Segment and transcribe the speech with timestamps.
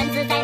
[0.00, 0.39] one for.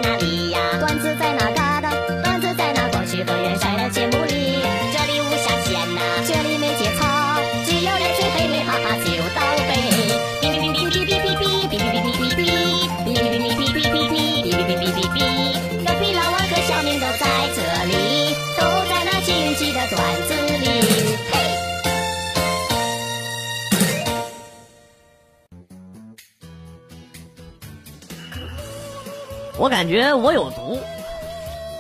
[29.59, 30.81] 我感觉我有毒，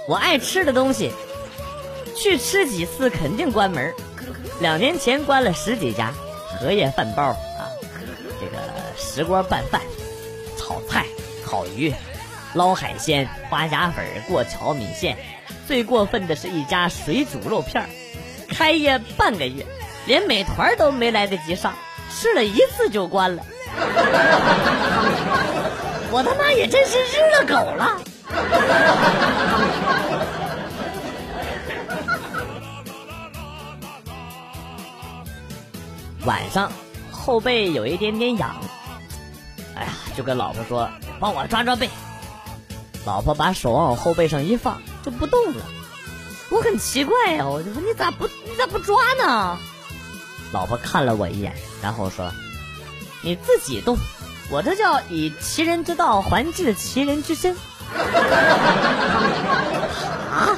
[0.08, 1.12] 我爱吃的东西，
[2.16, 3.92] 去吃几次肯定关门。
[4.60, 6.14] 两年前关了十几家，
[6.58, 7.68] 荷叶饭包啊，
[8.40, 8.56] 这个
[8.96, 9.82] 石锅拌饭、
[10.56, 11.04] 炒菜、
[11.44, 11.92] 烤鱼、
[12.54, 15.18] 捞海鲜、花甲粉、过桥米线，
[15.68, 17.86] 最过分的是一家水煮肉片，
[18.48, 19.66] 开业半个月，
[20.06, 21.74] 连美团都没来得及上，
[22.10, 23.44] 吃了一次就关了。
[26.10, 27.98] 我他妈也真是日了狗了！
[36.24, 36.72] 晚上
[37.12, 38.56] 后背有一点点痒，
[39.76, 40.88] 哎呀，就跟老婆说
[41.20, 41.88] ：“帮我抓抓背。”
[43.06, 45.62] 老婆把手往我后背上一放，就不动了。
[46.50, 49.58] 我很奇怪呀，我就说：“你咋不你咋不抓呢？”
[50.52, 52.32] 老婆看了我一眼，然后说
[53.22, 53.96] ：“你自己动。”
[54.48, 57.54] 我这叫以其人之道还治其人之身。
[60.30, 60.56] 啊！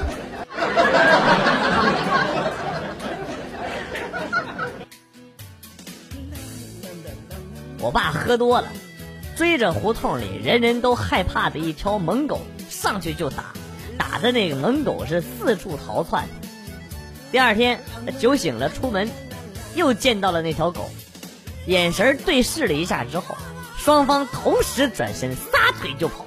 [7.80, 8.68] 我爸喝多了，
[9.36, 13.54] 追着胡同里人人都害怕的一条猛狗上去就打，
[13.96, 16.28] 打的那个猛狗是四处逃窜。
[17.32, 17.80] 第二天
[18.18, 19.08] 酒醒了出门，
[19.74, 20.90] 又见到了那条狗，
[21.66, 23.34] 眼神对视了一下之后。
[23.78, 26.26] 双方同时转身，撒腿就跑。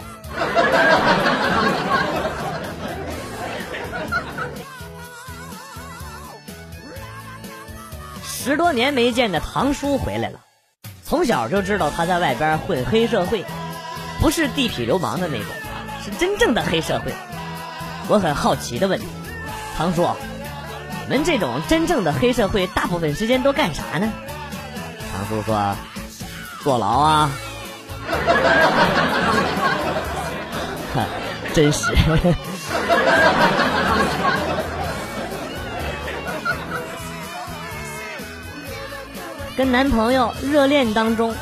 [8.24, 10.40] 十多年没见的堂叔回来了，
[11.06, 13.46] 从小就知道他在外边混黑社会，
[14.20, 15.46] 不是地痞流氓的那种，
[16.04, 17.14] 是真正的黑社会。
[18.08, 19.00] 我很好奇的问
[19.78, 20.10] ：“堂叔，
[21.04, 24.12] 你们这种真正的黑社会，大部分时间都干啥呢？”
[25.14, 25.76] 堂叔说
[26.64, 27.30] ：“坐牢啊。”
[30.94, 31.06] 哈，
[31.54, 31.94] 真实。
[39.58, 41.36] 跟男朋友热恋当中，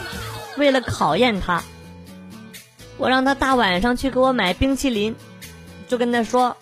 [0.58, 1.64] 为了考验他，
[2.98, 5.16] 我让他大晚上去给我买冰淇淋，
[5.88, 6.58] 就跟他说：“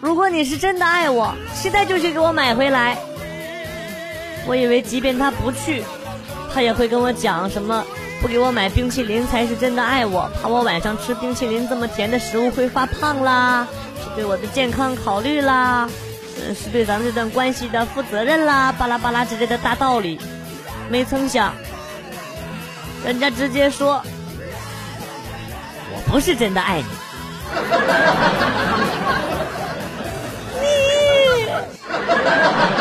[0.00, 2.98] 如果你是真的爱我，现在就去给我买回来。”
[4.48, 5.84] 我以为即便他不去，
[6.52, 7.84] 他也会跟我讲什么。
[8.20, 13.66] 不给我买冰淇淋才是真的爱我，怕我晚上吃冰淇淋这么甜的食物会发胖啦，
[14.04, 15.88] 是对我的健康考虑啦，
[16.36, 20.20] 嗯，是对咱们这段关系的负责任啦，巴拉巴拉之类的大道理。
[20.90, 21.54] 没曾想，
[23.04, 24.02] 人家直接说，
[25.92, 26.84] 我不是真的爱你。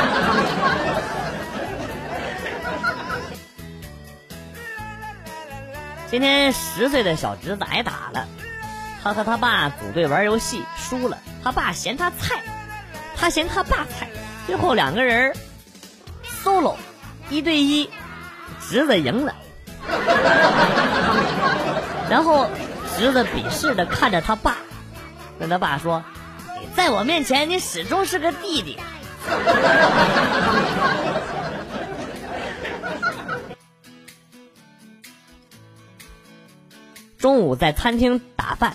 [6.12, 8.25] 今天十岁的小侄子挨打了，
[9.03, 12.42] 他和他爸组队玩游戏输了，他爸嫌他菜，
[13.16, 14.09] 他嫌他爸菜，
[14.47, 15.36] 最后两个人
[16.44, 16.78] solo
[17.30, 17.92] 一对一，
[18.68, 19.36] 侄子赢了，
[22.09, 22.47] 然后
[22.97, 24.58] 侄子鄙视的看着他爸，
[25.40, 26.03] 跟他爸说
[26.76, 28.80] ：“在我面前你始终是个弟弟。”
[37.29, 38.73] 中午在餐厅打饭，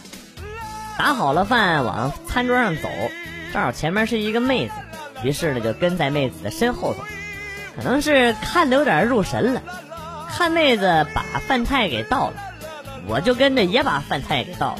[0.96, 2.88] 打好了饭往餐桌上走，
[3.52, 4.74] 正好前面是一个妹子，
[5.24, 7.00] 于是呢就跟在妹子的身后头，
[7.74, 9.62] 可能是看的有点入神了，
[10.30, 12.34] 看妹子把饭菜给倒了，
[13.08, 14.78] 我就跟着也把饭菜给倒了。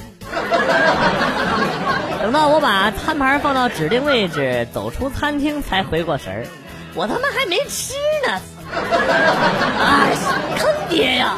[2.22, 6.46] 等到我把餐盘放到指定位置，走出餐厅才回过神儿，
[6.94, 7.94] 我他妈还没吃
[8.24, 8.40] 呢！
[9.82, 10.14] 哎，
[10.58, 11.34] 坑爹呀！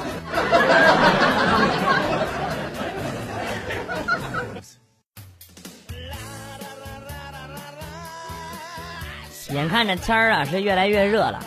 [9.50, 11.40] 眼看着天儿啊是越来越热了，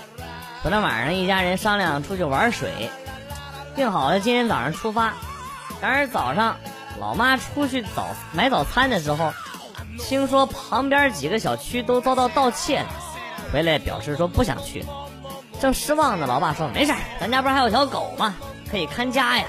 [0.61, 2.89] 昨天晚上一家人商量出去玩水，
[3.75, 5.13] 定好了今天早上出发。
[5.81, 6.57] 然而早上
[6.99, 9.33] 老妈出去早买早餐的时候，
[9.97, 12.87] 听说旁边几个小区都遭到盗窃了，
[13.51, 14.85] 回来表示说不想去。
[15.59, 18.33] 正失望呢，老爸说没事咱家不是还有条狗吗？
[18.71, 19.45] 可以看家呀。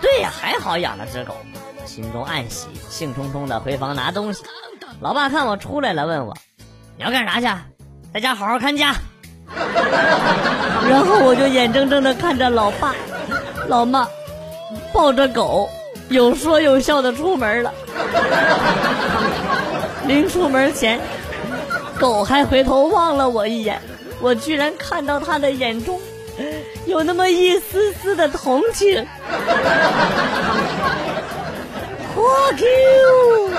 [0.00, 1.36] 对呀，还好养了只狗。
[1.84, 4.42] 心中暗喜，兴冲冲的回房拿东西。
[5.00, 6.34] 老爸看我出来了，问我
[7.02, 7.46] 你要干啥去？
[8.14, 8.94] 在家好好看家。
[10.88, 12.94] 然后我就眼睁睁的看着老爸、
[13.66, 14.06] 老妈
[14.92, 15.68] 抱着狗，
[16.10, 17.74] 有说有笑的出门了。
[20.06, 21.00] 临出门前，
[21.98, 23.82] 狗还回头望了我一眼，
[24.20, 26.00] 我居然看到他的眼中
[26.86, 29.04] 有那么一丝丝的同情。
[32.14, 33.50] Fuck you！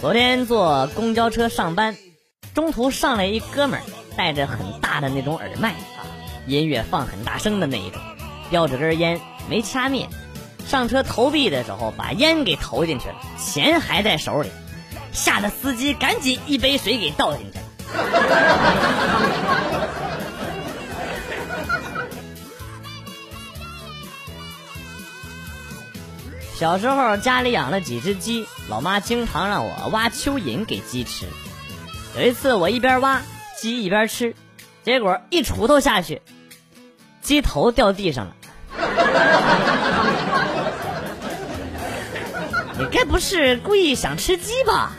[0.00, 1.96] 昨天坐公交车上班，
[2.54, 3.82] 中途上来一哥们儿，
[4.16, 6.04] 戴着很大的那种耳麦啊，
[6.46, 8.00] 音乐放很大声的那一种，
[8.50, 10.06] 叼着根烟没掐灭，
[10.66, 14.50] 上车投币的时候把烟给投进去了，钱还在手里，
[15.12, 17.64] 吓得司机赶紧一杯水给倒进去了。
[26.58, 31.26] 小时候家里养了几只鸡，老妈经常让我挖蚯蚓给鸡吃。
[32.16, 33.20] 有一次我一边挖
[33.58, 34.34] 鸡一边吃，
[34.82, 36.22] 结果一锄头下去，
[37.20, 38.34] 鸡头掉地上了。
[42.78, 44.92] 你该不是故意想吃鸡吧？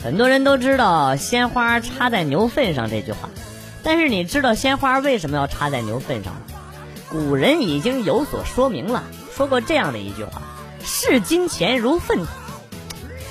[0.00, 3.28] 很多人都知道“鲜花插在牛粪上”这句话。
[3.84, 6.40] 但是你知道鲜花为什么要插在牛粪上吗？
[7.10, 9.04] 古人已经有所说明了，
[9.36, 10.42] 说过这样的一句话
[10.82, 12.26] ：“视金钱如粪土，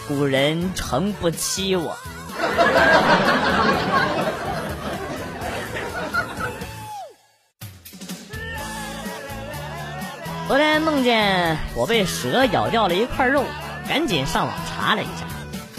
[0.07, 1.97] 古人诚不欺我。”
[10.47, 13.44] 昨天梦见我被蛇咬掉了一块肉，
[13.89, 15.25] 赶紧上网查了一下，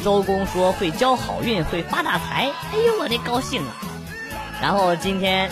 [0.02, 2.50] 周公说会交好运，会发大财。
[2.72, 3.72] 哎呦，我的高兴啊！
[4.64, 5.50] 然后今天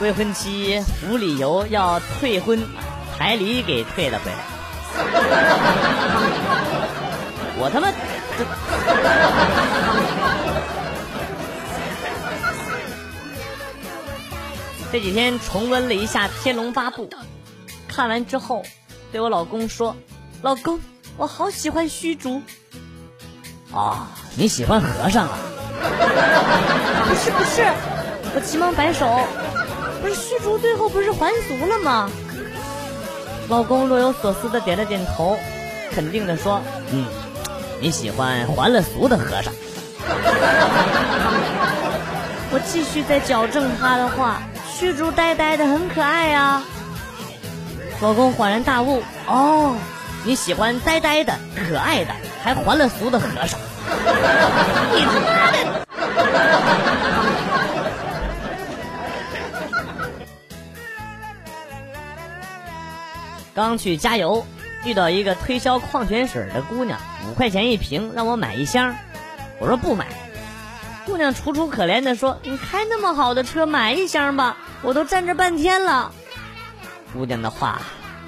[0.00, 2.66] 未婚妻无理由要退婚，
[3.16, 4.38] 彩礼给退了回来。
[7.56, 7.92] 我他妈
[14.90, 17.08] 这几天重温了一下《天龙八部》，
[17.86, 18.64] 看完之后
[19.12, 19.94] 对我老公说
[20.42, 20.80] ：“老公，
[21.16, 22.42] 我好喜欢虚竹。”
[23.72, 25.38] 啊，你喜欢和尚啊？
[27.06, 27.64] 不是不是。
[28.34, 29.06] 我急忙摆手，
[30.02, 32.10] 不是虚竹最后不是还俗了吗？
[33.48, 35.38] 老公若有所思的点了点头，
[35.94, 37.06] 肯定的说：“嗯，
[37.80, 39.52] 你喜欢还了俗的和尚。
[42.50, 44.42] ”我继续在矫正他的话
[44.72, 46.62] ：“虚竹呆呆的很可爱啊。”
[48.00, 49.76] 老公恍然大悟：“哦，
[50.24, 51.34] 你喜欢呆呆的、
[51.68, 53.60] 可爱的，还还了俗的和尚？
[54.96, 55.84] 你他妈的！”
[63.54, 64.44] 刚去加油，
[64.84, 68.96] 遇到一个推销矿泉水的姑娘，五块钱一瓶，让我买一箱。
[69.60, 70.08] 我说不买。
[71.06, 76.12] 姑娘楚楚可怜的说：“你开那么好的车，买一箱吧，我都站这半天了。”
[77.12, 77.82] 姑娘的话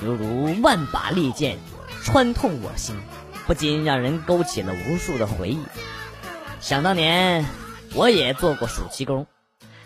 [0.05, 1.58] 犹如万把利剑，
[2.05, 2.94] 穿痛我心，
[3.46, 5.59] 不禁让人勾起了无数的回忆。
[6.61, 7.45] 想当年，
[7.95, 9.26] 我也做过暑期工，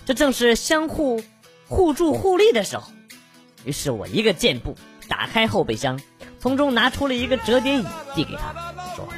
[0.04, 1.22] 这正是相互
[1.66, 2.90] 互助互利的时候。
[3.64, 4.76] 于是我一个箭步。
[5.10, 6.00] 打开后备箱，
[6.38, 8.54] 从中拿出了一个折叠椅，递给他，
[8.94, 9.08] 说：“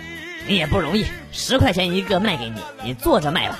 [0.48, 3.58] 你也不容易，十块钱一个卖给你，你坐着卖吧。”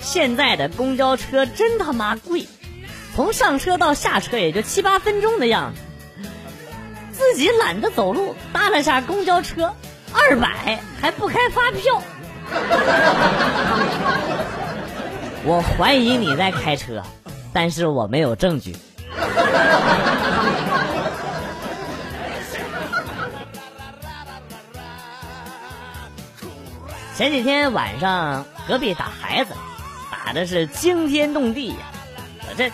[0.00, 2.48] 现在的公交车真他妈贵，
[3.14, 5.82] 从上车到下车也就七八分钟的样子，
[7.12, 9.74] 自己懒得走路，搭了下公交车，
[10.12, 12.02] 二百还不开发票。
[15.42, 17.02] 我怀疑你在开车，
[17.52, 18.76] 但是我没有证据。
[27.16, 29.54] 前几天晚上隔壁打孩子，
[30.10, 31.76] 打的是惊天动地呀！
[32.48, 32.70] 我这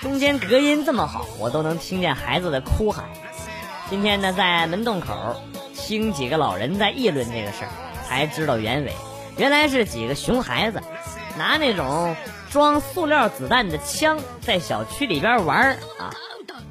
[0.00, 3.04] 中间隔音这么好，我都能听见孩子的哭喊。
[3.88, 5.42] 今天呢，在门洞口
[5.74, 7.70] 听几个老人在议论这个事儿，
[8.06, 8.92] 才知道原委，
[9.36, 10.80] 原来是几个熊孩子。
[11.36, 12.14] 拿那种
[12.50, 16.14] 装塑料子弹的枪在小区里边玩啊，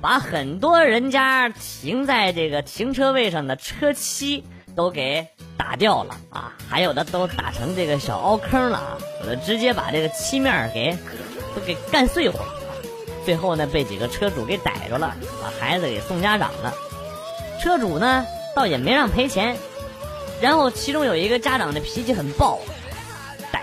[0.02, 4.44] 把很多人家停在这个停车位上的车漆
[4.76, 5.28] 都给
[5.58, 10.98] 打掉了啊，还有的都打成这个小凹坑了啊，有的直接把这个漆面给
[11.56, 12.40] 都给干碎了。
[13.26, 16.74] 最后呢，被几个车主给逮着了，把孩子给送家长了。
[17.62, 19.56] 车主呢，倒也没让赔钱。
[20.42, 22.60] 然后其中有一个家长的脾气很暴，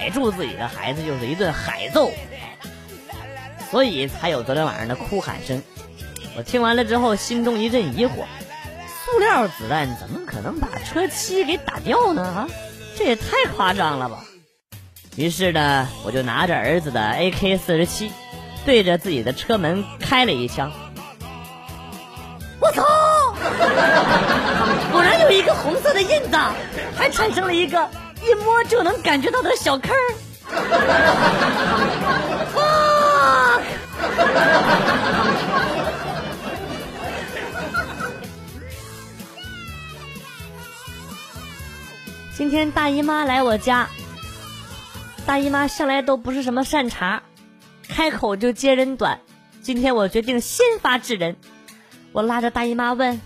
[0.00, 2.10] 逮住自己的孩子就是一顿海揍，
[3.70, 5.62] 所以才有昨天晚上的哭喊声。
[6.38, 8.24] 我听完了之后，心中一阵疑惑：
[9.04, 12.22] 塑料子弹怎么可能把车漆给打掉呢？
[12.22, 12.48] 啊，
[12.96, 14.24] 这也太夸张了吧！
[15.16, 18.10] 于是呢，我就拿着儿子的 AK 四十七。
[18.64, 20.70] 对着自己的车门开了一枪，
[22.60, 22.82] 我操！
[24.92, 26.36] 果然有一个红色的印子，
[26.94, 27.88] 还产生了一个
[28.22, 29.92] 一摸就能感觉到的小坑。
[32.56, 33.60] 啊！
[42.36, 43.88] 今天大姨妈来我家，
[45.26, 47.22] 大姨妈向来都不是什么善茬。
[47.86, 49.20] 开口就揭人短，
[49.62, 51.36] 今天我决定先发制人。
[52.12, 53.20] 我拉着大姨妈问：“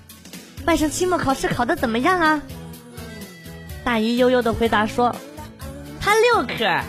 [0.67, 2.43] 外甥期末考试考的怎么样啊？”
[3.85, 5.15] 大姨悠悠的回答说
[6.01, 6.81] ：“他六科，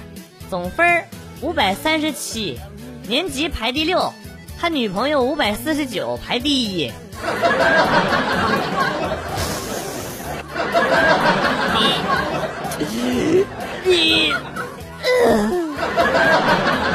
[0.50, 1.04] 总分
[1.42, 2.58] 五百三十七，
[3.06, 4.14] 年级排第六，
[4.58, 6.92] 他女朋友五百四十九，排第一。”
[12.80, 13.46] 你
[13.84, 14.34] 你。
[15.04, 16.95] 段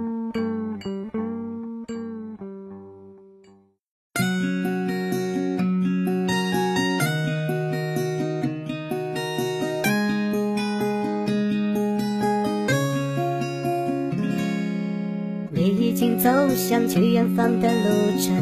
[16.61, 18.33] 想去远方的路程，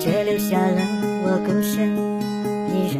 [0.00, 0.82] 却留下了
[1.22, 1.96] 我孤身
[2.74, 2.96] 一人。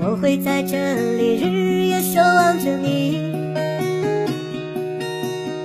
[0.00, 0.76] 我会在这
[1.16, 3.32] 里日夜守望着你，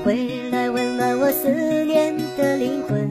[0.03, 3.07] 回来温暖我思念的灵魂。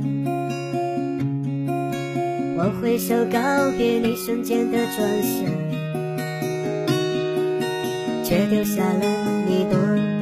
[2.57, 5.45] 我挥手告别你瞬间的转身，
[8.25, 9.05] 却丢下了
[9.47, 10.16] 你多。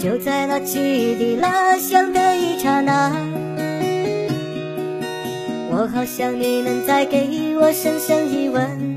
[0.00, 3.12] 就在那汽笛拉响的一刹那，
[5.70, 8.89] 我好想你能再给我深深一吻。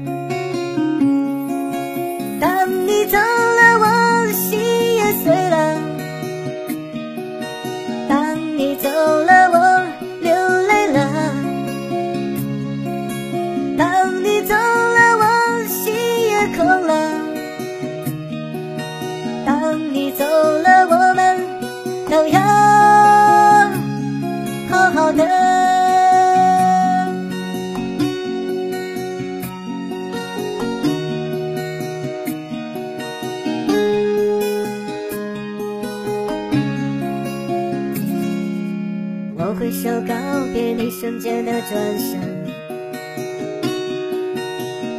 [41.04, 42.46] 瞬间的转身，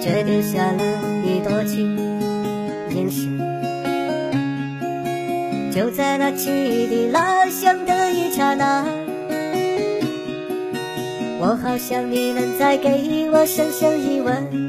[0.03, 0.85] 却丢下了
[1.25, 1.97] 一朵情
[2.91, 3.39] 眼神。
[5.73, 6.51] 就在那汽
[6.89, 8.85] 笛拉响的一刹那，
[11.41, 14.64] 我好想你能再给我深深一吻。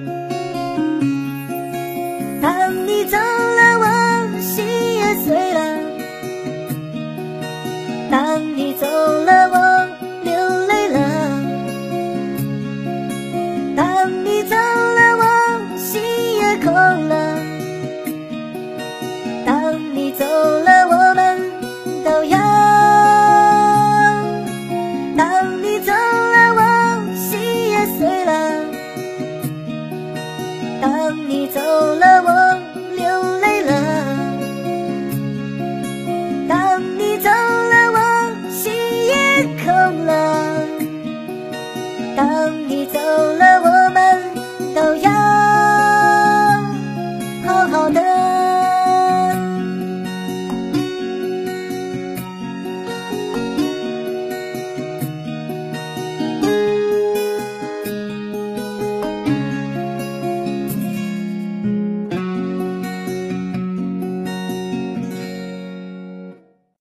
[39.63, 40.67] 空了。
[42.15, 43.44] 当你走了